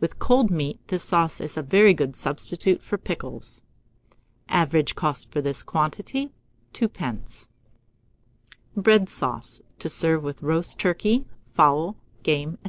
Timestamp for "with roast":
10.24-10.80